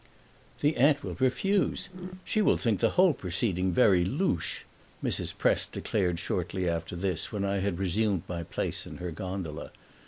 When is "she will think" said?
2.25-2.79